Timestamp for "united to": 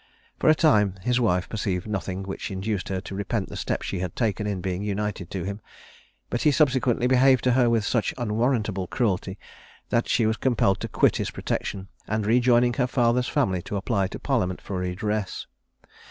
4.81-5.43